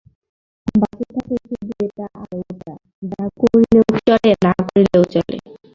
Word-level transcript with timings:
বাকি 0.75 1.03
থাকে 1.13 1.35
শুধু 1.43 1.73
এটা 1.85 2.05
আর 2.21 2.31
ওটা, 2.41 2.73
যা 3.11 3.23
করিলেও 3.41 3.89
চলে, 4.07 4.31
না 4.45 4.51
করিলেও 4.59 5.03
চলে। 5.13 5.37